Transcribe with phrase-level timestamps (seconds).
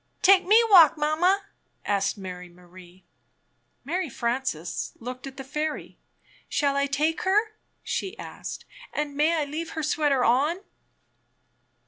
[0.23, 1.45] "Take me walk, Mamma?"
[1.85, 3.05] asked Mary Marie.
[3.83, 5.99] Mary Frances looked at the fairy.
[6.49, 10.61] "Shall I take her?" she asked; "and may I leave her sweater on?"